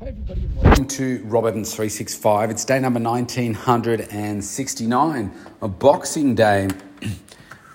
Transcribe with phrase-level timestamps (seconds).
[0.00, 2.48] Hi everybody welcome to Rob Evans 365.
[2.48, 6.70] It's day number 1969, a Boxing Day.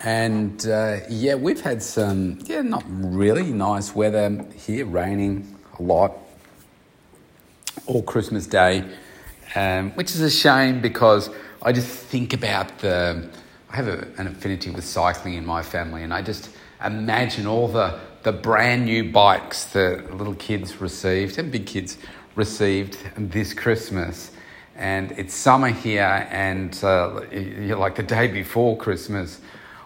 [0.01, 6.17] And uh, yeah, we've had some, yeah, not really nice weather here, raining a lot
[7.85, 8.83] all Christmas Day,
[9.53, 11.29] um, which is a shame because
[11.61, 13.29] I just think about the,
[13.69, 16.49] I have a, an affinity with cycling in my family and I just
[16.85, 21.97] imagine all the, the brand new bikes that little kids received and big kids
[22.35, 24.31] received this Christmas.
[24.75, 27.21] And it's summer here, and uh,
[27.77, 29.39] like the day before Christmas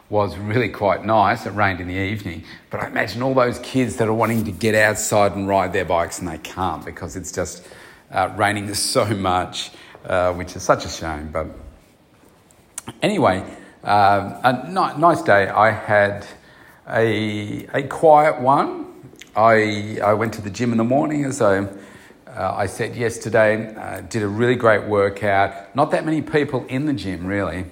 [0.10, 1.46] was really quite nice.
[1.46, 2.44] It rained in the evening.
[2.72, 5.86] But I imagine all those kids that are wanting to get outside and ride their
[5.86, 7.68] bikes and they can't because it's just
[8.12, 9.70] uh, raining so much,
[10.06, 11.30] uh, which is such a shame.
[11.32, 11.48] But
[13.04, 13.42] anyway,
[13.84, 15.48] um, a ni- nice day.
[15.48, 16.26] I had
[16.90, 18.88] a, a quiet one.
[19.36, 23.76] I, I went to the gym in the morning as I, uh, I said yesterday,
[23.76, 25.76] uh, did a really great workout.
[25.76, 27.66] Not that many people in the gym, really.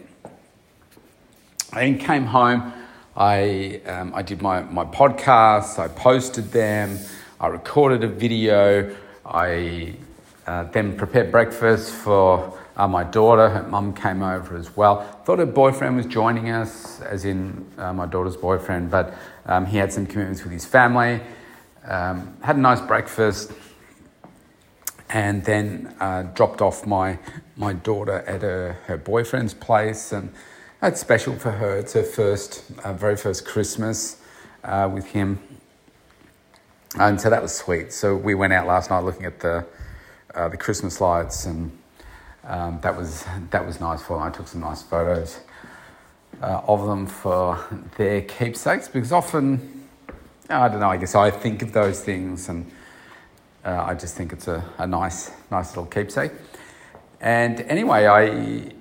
[1.73, 2.73] I came home.
[3.15, 6.99] I, um, I did my, my podcasts, I posted them,
[7.39, 9.95] I recorded a video, I
[10.45, 13.49] uh, then prepared breakfast for uh, my daughter.
[13.49, 15.01] Her mum came over as well.
[15.25, 19.13] Thought her boyfriend was joining us, as in uh, my daughter's boyfriend, but
[19.47, 21.19] um, he had some commitments with his family.
[21.85, 23.51] Um, had a nice breakfast,
[25.09, 27.17] and then uh, dropped off my
[27.55, 30.31] my daughter at her, her boyfriend's place, and
[30.79, 31.77] that's special for her.
[31.77, 34.21] It's her first, uh, very first Christmas
[34.63, 35.39] uh, with him,
[36.99, 37.91] and so that was sweet.
[37.91, 39.65] So we went out last night looking at the
[40.35, 41.71] uh, the Christmas lights and
[42.47, 44.25] um, that was that was nice for them.
[44.25, 45.41] I took some nice photos
[46.41, 47.59] uh, of them for
[47.97, 49.87] their keepsakes because often
[50.49, 50.89] I don't know.
[50.89, 52.71] I guess I think of those things and
[53.65, 56.31] uh, I just think it's a, a nice nice little keepsake.
[57.19, 58.71] And anyway, I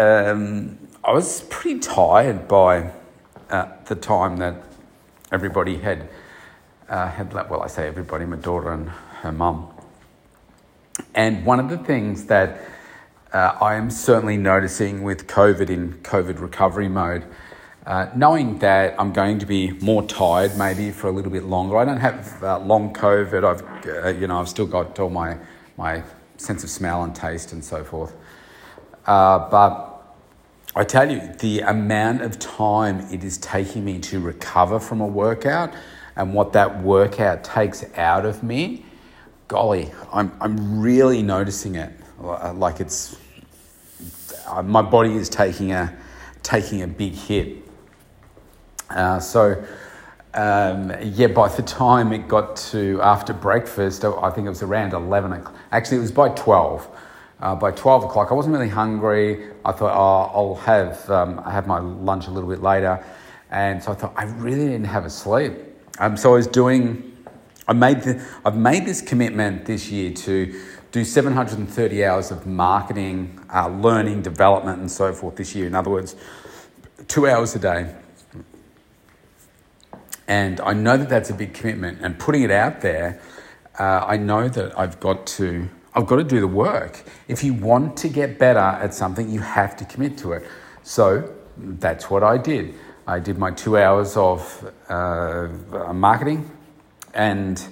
[0.00, 2.92] um, I was pretty tired by
[3.50, 4.62] uh, the time that
[5.32, 6.08] everybody had
[6.88, 8.88] uh, had well, I say everybody, my daughter and
[9.22, 9.74] her mum.
[11.14, 12.60] And one of the things that
[13.32, 17.24] uh, I am certainly noticing with COVID in COVID recovery mode.
[17.86, 21.76] Uh, knowing that I'm going to be more tired maybe for a little bit longer.
[21.78, 23.44] I don't have uh, long COVID.
[23.44, 25.38] I've uh, you know I've still got all my
[25.76, 26.02] my
[26.36, 28.14] sense of smell and taste and so forth.
[29.06, 30.16] Uh, but
[30.76, 35.06] I tell you, the amount of time it is taking me to recover from a
[35.06, 35.72] workout
[36.14, 38.84] and what that workout takes out of me,
[39.48, 41.97] golly, I'm I'm really noticing it.
[42.20, 43.16] Uh, like it's
[44.46, 45.96] uh, my body is taking a
[46.42, 47.58] taking a big hit.
[48.90, 49.64] Uh, so
[50.34, 54.92] um, yeah, by the time it got to after breakfast, I think it was around
[54.94, 55.32] eleven.
[55.32, 55.54] o'clock.
[55.70, 56.88] Actually, it was by twelve.
[57.40, 59.52] Uh, by twelve o'clock, I wasn't really hungry.
[59.64, 63.04] I thought, oh, I'll have um, I have my lunch a little bit later,
[63.50, 65.52] and so I thought I really didn't have a sleep.
[66.00, 67.07] Um, so I was doing.
[67.68, 73.38] I made the, I've made this commitment this year to do 730 hours of marketing,
[73.54, 75.66] uh, learning, development, and so forth this year.
[75.66, 76.16] In other words,
[77.08, 77.94] two hours a day.
[80.26, 81.98] And I know that that's a big commitment.
[82.00, 83.20] And putting it out there,
[83.78, 85.68] uh, I know that I've got to.
[85.94, 87.02] I've got to do the work.
[87.28, 90.46] If you want to get better at something, you have to commit to it.
[90.84, 92.74] So that's what I did.
[93.06, 95.48] I did my two hours of uh,
[95.92, 96.50] marketing
[97.14, 97.62] and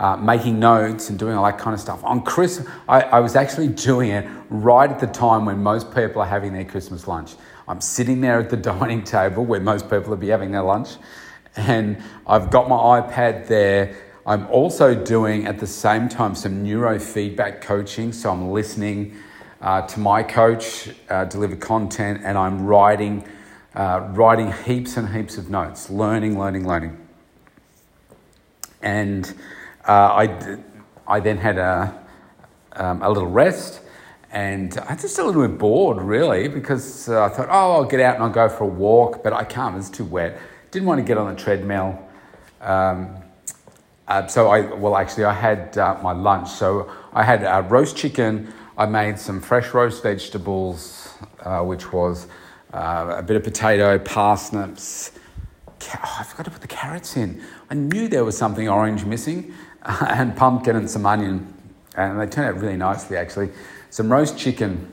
[0.00, 2.02] uh, making notes and doing all that kind of stuff.
[2.04, 6.22] On Chris, I, I, was actually doing it right at the time when most people
[6.22, 7.34] are having their Christmas lunch.
[7.68, 10.96] I'm sitting there at the dining table where most people will be having their lunch,
[11.54, 13.94] and I've got my iPad there.
[14.24, 19.16] I'm also doing at the same time some neurofeedback coaching, so I'm listening
[19.60, 23.28] uh, to my coach uh, deliver content, and I'm writing,
[23.74, 26.96] uh, writing heaps and heaps of notes, learning, learning, learning,
[28.82, 29.34] and
[29.86, 30.58] uh, I,
[31.06, 31.98] I then had a,
[32.72, 33.80] um, a little rest
[34.32, 37.84] and I was just a little bit bored really because uh, I thought, oh, I'll
[37.84, 40.38] get out and I'll go for a walk, but I can't, it's too wet.
[40.70, 41.98] Didn't want to get on the treadmill.
[42.60, 43.16] Um,
[44.06, 46.50] uh, so I, well, actually, I had uh, my lunch.
[46.50, 48.52] So I had uh, roast chicken.
[48.76, 52.26] I made some fresh roast vegetables, uh, which was
[52.72, 55.12] uh, a bit of potato, parsnips.
[55.82, 57.42] Oh, I forgot to put the carrots in.
[57.70, 59.54] I knew there was something orange missing.
[59.84, 61.52] and pumpkin and some onion.
[61.96, 63.50] And they turned out really nicely, actually.
[63.90, 64.88] Some roast chicken,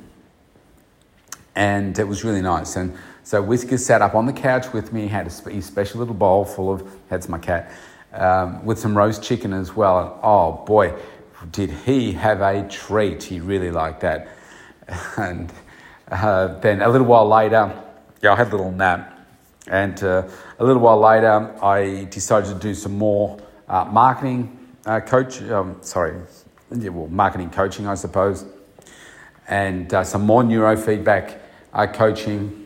[1.55, 2.75] and it was really nice.
[2.75, 6.45] And so Whiskers sat up on the couch with me, had a special little bowl
[6.45, 7.71] full of, that's my cat,
[8.13, 9.99] um, with some roast chicken as well.
[9.99, 10.93] And oh boy,
[11.51, 13.23] did he have a treat.
[13.23, 14.29] He really liked that.
[15.17, 15.51] And
[16.09, 17.83] uh, then a little while later,
[18.23, 19.16] yeah, I had a little nap.
[19.69, 20.27] And uh,
[20.59, 23.37] a little while later, I decided to do some more
[23.67, 26.15] uh, marketing uh, coach, um, sorry,
[26.71, 28.45] yeah, well, marketing coaching, I suppose,
[29.49, 31.39] and uh, some more neurofeedback
[31.73, 32.65] uh, coaching.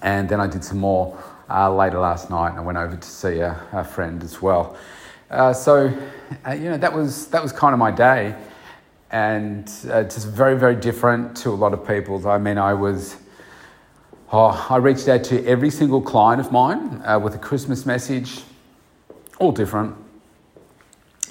[0.00, 3.08] And then I did some more uh, later last night, and I went over to
[3.08, 4.76] see a, a friend as well.
[5.52, 5.92] So,
[6.48, 8.34] you know, that was that was kind of my day,
[9.10, 12.24] and it's just very very different to a lot of people's.
[12.24, 13.16] I mean, I was.
[14.32, 18.42] Oh, I reached out to every single client of mine with a Christmas message,
[19.38, 19.96] all different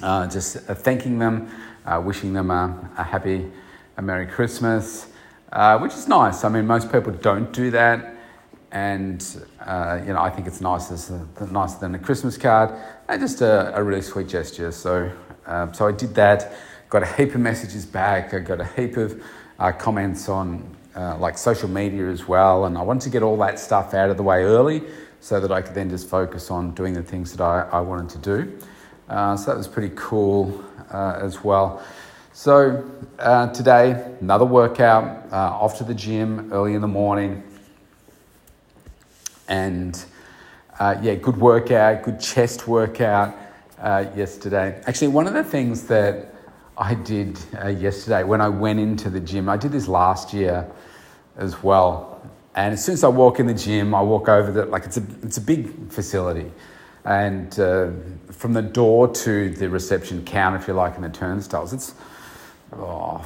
[0.01, 1.49] uh, just uh, thanking them,
[1.85, 3.49] uh, wishing them a, a, happy,
[3.97, 5.07] a Merry Christmas,
[5.51, 6.43] uh, which is nice.
[6.43, 8.15] I mean, most people don't do that,
[8.71, 9.25] and
[9.61, 12.71] uh, you know, I think it's nicer, nicer than a Christmas card,
[13.07, 14.71] and just a, a really sweet gesture.
[14.71, 15.11] So,
[15.73, 16.53] so I did that.
[16.89, 18.33] Got a heap of messages back.
[18.33, 19.21] I got a heap of
[19.77, 23.93] comments on like social media as well, and I wanted to get all that stuff
[23.93, 24.83] out of the way early
[25.19, 28.09] so that I could then just focus on doing the things that I, I wanted
[28.09, 28.59] to do.
[29.09, 31.83] Uh, so that was pretty cool uh, as well.
[32.33, 32.87] So
[33.17, 37.43] uh, today, another workout, uh, off to the gym early in the morning.
[39.47, 40.03] And
[40.79, 43.35] uh, yeah, good workout, good chest workout
[43.79, 44.81] uh, yesterday.
[44.85, 46.34] Actually, one of the things that
[46.77, 50.69] I did yesterday when I went into the gym, I did this last year
[51.37, 52.21] as well.
[52.55, 54.97] And as soon as I walk in the gym, I walk over the, like it's
[54.97, 56.51] a, it's a big facility.
[57.03, 57.91] And uh,
[58.31, 61.93] from the door to the reception counter, if you like, in the turnstiles, it's,
[62.73, 63.25] oh,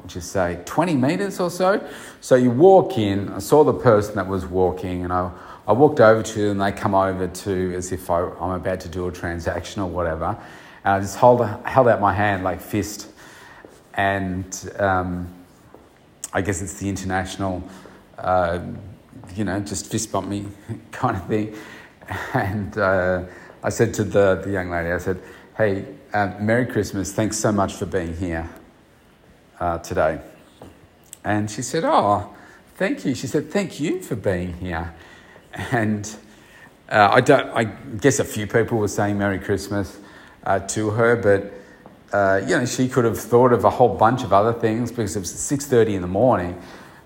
[0.00, 1.86] would you say, 20 meters or so?
[2.20, 5.30] So you walk in, I saw the person that was walking, and I,
[5.66, 8.80] I walked over to them, they come over to as if I, I, am about
[8.80, 10.38] to do a transaction or whatever.
[10.84, 13.08] And I just hold, held out my hand like fist.
[13.94, 15.32] And um,
[16.32, 17.62] I guess it's the international,
[18.16, 18.60] uh,
[19.34, 20.46] you know, just fist bump me
[20.92, 21.54] kind of thing.
[22.34, 23.24] and uh,
[23.62, 25.20] I said to the, the young lady, I said,
[25.56, 27.12] hey, uh, Merry Christmas.
[27.12, 28.48] Thanks so much for being here
[29.60, 30.20] uh, today.
[31.24, 32.34] And she said, oh,
[32.76, 33.14] thank you.
[33.14, 34.94] She said, thank you for being here.
[35.72, 36.08] And
[36.88, 39.98] uh, I, don't, I guess a few people were saying Merry Christmas
[40.44, 41.52] uh, to her, but
[42.14, 45.14] uh, you know, she could have thought of a whole bunch of other things because
[45.14, 46.60] it was 6.30 in the morning.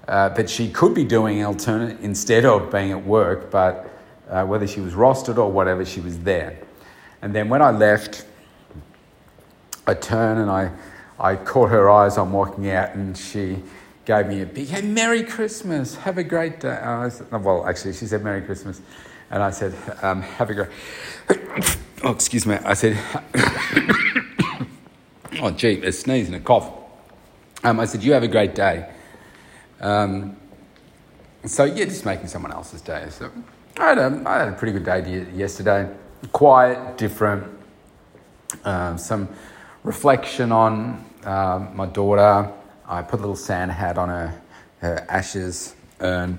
[0.06, 3.90] but she could be doing alternate instead of being at work, but
[4.30, 6.58] uh, whether she was rostered or whatever, she was there.
[7.20, 8.24] And then when I left,
[9.86, 10.70] I turned and I,
[11.18, 13.62] I caught her eyes on walking out, and she
[14.04, 16.78] gave me a big, hey, Merry Christmas, have a great day.
[16.82, 18.80] Uh, said, well, actually, she said Merry Christmas.
[19.30, 22.56] And I said, um, have a great, oh, excuse me.
[22.56, 22.98] I said,
[25.40, 26.70] oh, gee, a sneeze and a cough.
[27.64, 28.90] Um, I said, you have a great day.
[29.80, 30.36] Um,
[31.44, 33.06] so, yeah, just making someone else's day.
[33.10, 33.30] So,
[33.78, 35.88] I had a, I had a pretty good day yesterday.
[36.32, 37.44] Quiet, different.
[38.64, 39.28] Um, some
[39.82, 42.52] reflection on uh, my daughter.
[42.86, 44.40] I put a little sand hat on her,
[44.78, 46.38] her ashes urn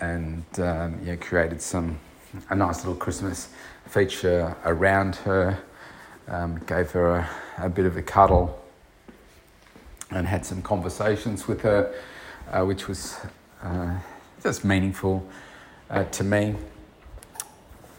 [0.00, 1.98] and um, yeah, created some
[2.48, 3.48] a nice little Christmas
[3.86, 5.58] feature around her.
[6.28, 8.62] Um, gave her a, a, bit of a cuddle
[10.12, 11.92] and had some conversations with her,
[12.52, 13.16] uh, which was
[13.64, 13.98] uh,
[14.40, 15.26] just meaningful
[15.88, 16.54] uh, to me.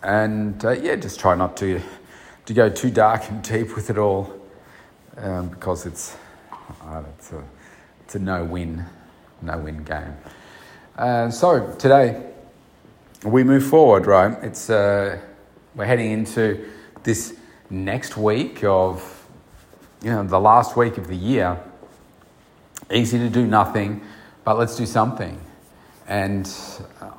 [0.01, 1.81] And uh, yeah, just try not to,
[2.45, 4.33] to go too dark and deep with it all
[5.17, 6.15] um, because it's,
[7.09, 7.43] it's, a,
[8.05, 8.85] it's a no win,
[9.41, 10.15] no win game.
[10.97, 12.30] Uh, so today
[13.23, 14.35] we move forward, right?
[14.43, 15.19] It's, uh,
[15.75, 16.67] we're heading into
[17.03, 17.37] this
[17.69, 19.27] next week of
[20.01, 21.59] you know, the last week of the year.
[22.91, 24.01] Easy to do nothing,
[24.43, 25.39] but let's do something.
[26.07, 26.51] And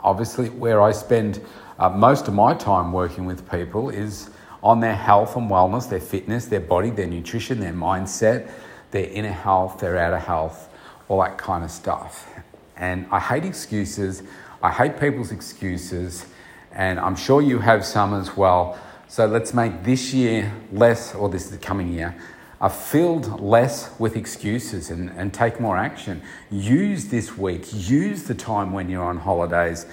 [0.03, 1.41] obviously, where I spend
[1.79, 4.29] uh, most of my time working with people is
[4.63, 8.51] on their health and wellness, their fitness, their body, their nutrition, their mindset,
[8.91, 10.69] their inner health, their outer health,
[11.09, 12.29] all that kind of stuff.
[12.77, 14.23] And I hate excuses.
[14.63, 16.27] I hate people's excuses.
[16.75, 18.79] And I'm sure you have some as well.
[19.09, 22.17] So let's make this year less, or this coming year,
[22.61, 26.23] are filled less with excuses and, and take more action.
[26.51, 29.85] Use this week, use the time when you're on holidays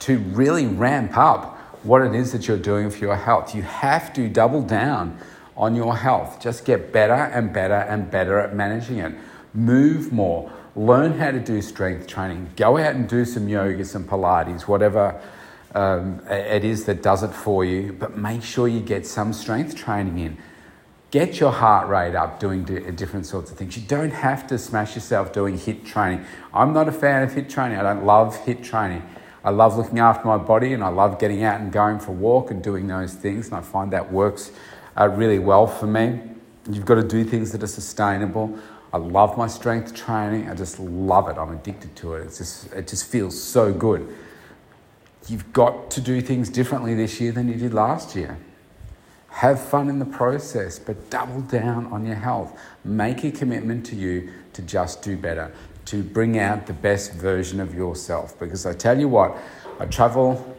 [0.00, 3.54] to really ramp up what it is that you're doing for your health.
[3.54, 5.18] You have to double down
[5.56, 6.40] on your health.
[6.40, 9.14] Just get better and better and better at managing it.
[9.54, 10.52] Move more.
[10.78, 12.50] Learn how to do strength training.
[12.56, 15.20] Go out and do some yoga, some Pilates, whatever
[15.74, 17.92] um, it is that does it for you.
[17.92, 20.38] But make sure you get some strength training in
[21.10, 23.78] Get your heart rate up doing different sorts of things.
[23.78, 26.26] You don't have to smash yourself doing HIIT training.
[26.52, 27.78] I'm not a fan of HIIT training.
[27.78, 29.02] I don't love HIIT training.
[29.42, 32.14] I love looking after my body and I love getting out and going for a
[32.14, 33.46] walk and doing those things.
[33.46, 34.52] And I find that works
[35.00, 36.20] uh, really well for me.
[36.70, 38.58] You've got to do things that are sustainable.
[38.92, 40.48] I love my strength training.
[40.48, 41.36] I just love it.
[41.36, 42.26] I'm addicted to it.
[42.26, 44.14] It's just, it just feels so good.
[45.28, 48.38] You've got to do things differently this year than you did last year.
[49.28, 52.58] Have fun in the process, but double down on your health.
[52.82, 55.52] Make a commitment to you to just do better,
[55.84, 58.38] to bring out the best version of yourself.
[58.38, 59.36] Because I tell you what,
[59.78, 60.56] I travel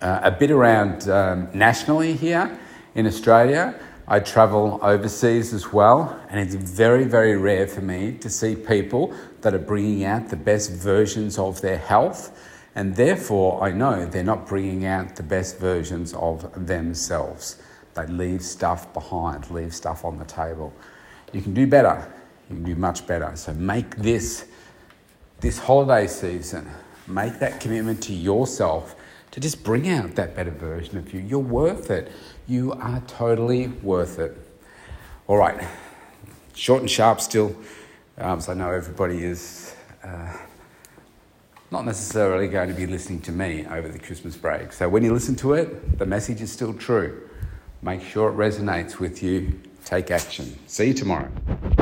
[0.00, 2.58] uh, a bit around um, nationally here
[2.94, 3.78] in Australia.
[4.06, 9.14] I travel overseas as well, and it's very, very rare for me to see people
[9.40, 12.38] that are bringing out the best versions of their health
[12.74, 17.62] and therefore, I know they're not bringing out the best versions of themselves.
[17.94, 20.72] They leave stuff behind, leave stuff on the table.
[21.32, 22.12] You can do better.
[22.50, 23.30] You can do much better.
[23.36, 24.46] So make this,
[25.38, 26.68] this holiday season,
[27.06, 28.96] make that commitment to yourself
[29.34, 31.18] to just bring out that better version of you.
[31.18, 32.12] You're worth it.
[32.46, 34.38] You are totally worth it.
[35.26, 35.66] All right,
[36.54, 37.56] short and sharp still.
[38.16, 39.74] Um, so I know everybody is.
[40.04, 40.36] Uh,
[41.72, 44.72] not necessarily going to be listening to me over the Christmas break.
[44.72, 47.28] So when you listen to it, the message is still true.
[47.82, 49.60] Make sure it resonates with you.
[49.84, 50.56] Take action.
[50.68, 51.32] See you tomorrow.